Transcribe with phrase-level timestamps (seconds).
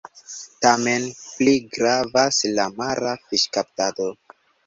[0.65, 4.09] Tamen pli gravas la mara fiŝkaptado.